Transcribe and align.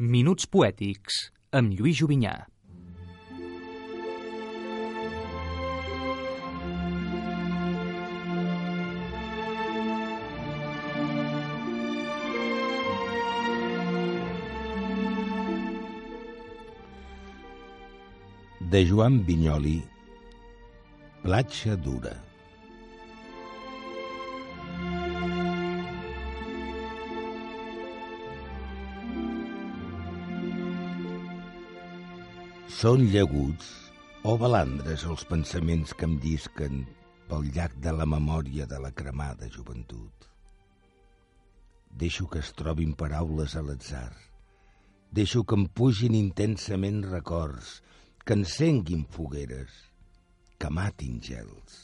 Minuts 0.00 0.46
poètics 0.48 1.16
amb 1.52 1.74
Lluís 1.76 1.98
Jovinyà. 1.98 2.32
De 18.72 18.82
Joan 18.88 19.20
Vinyoli, 19.28 19.82
Platja 21.20 21.76
dura. 21.76 22.29
Són 32.70 33.02
llaguts 33.10 33.66
o 34.30 34.36
balandres 34.38 35.02
els 35.10 35.24
pensaments 35.26 35.90
que 35.98 36.06
em 36.06 36.12
llisquen 36.22 36.84
pel 37.26 37.48
llac 37.56 37.72
de 37.82 37.90
la 37.96 38.04
memòria 38.06 38.66
de 38.70 38.78
la 38.78 38.92
cremada 38.94 39.48
joventut. 39.50 40.26
Deixo 42.02 42.28
que 42.30 42.38
es 42.38 42.52
trobin 42.54 42.92
paraules 43.00 43.56
a 43.58 43.62
l'atzar. 43.66 44.12
Deixo 45.10 45.42
que 45.42 45.58
em 45.58 45.64
pugin 45.80 46.14
intensament 46.14 47.00
records, 47.08 47.80
que 48.22 48.36
encenguin 48.38 49.02
fogueres, 49.16 49.72
que 50.54 50.70
matin 50.70 51.18
gels. 51.26 51.80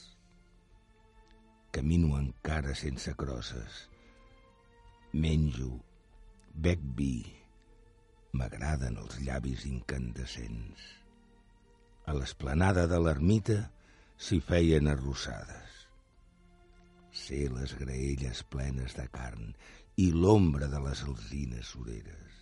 Camino 1.74 2.14
encara 2.20 2.76
sense 2.78 3.16
crosses. 3.18 3.82
Menjo, 5.12 5.73
bec 6.54 6.78
vi, 6.95 7.24
m'agraden 8.38 8.98
els 9.02 9.18
llavis 9.26 9.64
incandescents. 9.68 10.84
A 12.06 12.15
l'esplanada 12.16 12.87
de 12.90 13.01
l'ermita 13.02 13.59
s'hi 14.16 14.38
feien 14.51 14.88
arrossades. 14.93 15.73
Sé 17.16 17.46
les 17.52 17.74
graelles 17.80 18.43
plenes 18.52 18.95
de 18.98 19.06
carn 19.16 19.51
i 20.04 20.10
l'ombra 20.12 20.68
de 20.73 20.80
les 20.87 21.02
alzines 21.09 21.73
soreres. 21.74 22.40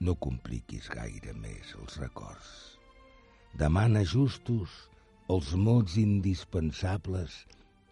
No 0.00 0.16
compliquis 0.26 0.88
gaire 0.92 1.34
més 1.44 1.74
els 1.80 1.98
records. 2.02 2.50
Demana 3.60 4.02
justos 4.14 4.72
els 5.34 5.54
mots 5.66 5.98
indispensables 6.00 7.42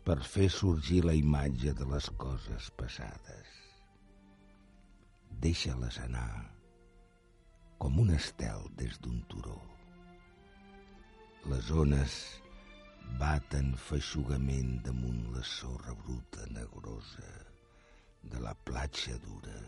per 0.06 0.18
fer 0.34 0.48
sorgir 0.50 1.04
la 1.06 1.14
imatge 1.16 1.76
de 1.78 1.86
les 1.92 2.08
coses 2.24 2.72
passades. 2.80 3.61
Deixa-les 5.42 5.96
anar 6.04 6.44
com 7.82 7.96
un 7.98 8.12
estel 8.14 8.68
des 8.78 8.94
d'un 9.02 9.16
turó. 9.26 9.56
Les 11.50 11.70
ones 11.84 12.18
baten 13.18 13.72
feixugament 13.88 14.76
damunt 14.86 15.24
la 15.34 15.42
sorra 15.42 15.96
bruta 16.04 16.46
negrosa 16.54 17.32
de 18.22 18.44
la 18.46 18.54
platja 18.70 19.18
dura 19.26 19.58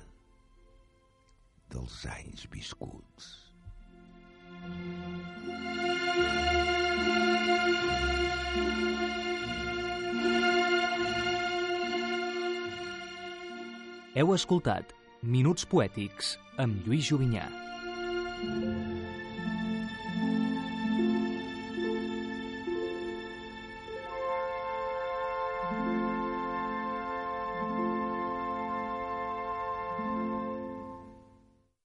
dels 1.75 2.00
anys 2.20 2.47
viscuts. 2.55 3.33
Heu 14.14 14.38
escoltat 14.38 15.00
Minuts 15.25 15.64
poètics 15.64 16.34
amb 16.61 16.84
Lluís 16.84 17.06
Jovinyà. 17.08 17.47